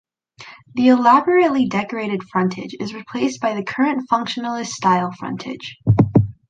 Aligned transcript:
The 0.73 0.87
elaborately 0.87 1.67
decorated 1.67 2.23
frontage 2.23 2.73
is 2.79 2.95
replaced 2.95 3.39
by 3.39 3.53
the 3.53 3.61
current 3.63 4.09
functionalist 4.09 4.69
style 4.69 5.11
frontage. 5.11 5.77